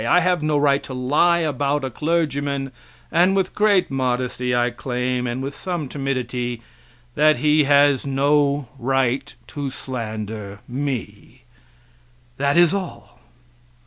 I 0.03 0.21
have 0.21 0.41
no 0.41 0.57
right 0.57 0.81
to 0.81 0.95
lie 0.95 1.41
about 1.41 1.85
a 1.85 1.91
clergyman, 1.91 2.71
and 3.11 3.35
with 3.35 3.53
great 3.53 3.91
modesty 3.91 4.55
I 4.55 4.71
claim 4.71 5.27
and 5.27 5.43
with 5.43 5.55
some 5.55 5.87
timidity 5.87 6.63
that 7.13 7.37
he 7.37 7.65
has 7.65 8.03
no 8.03 8.67
right 8.79 9.31
to 9.45 9.69
slander 9.69 10.57
me 10.67 11.43
that 12.37 12.57
is 12.57 12.73
all. 12.73 13.19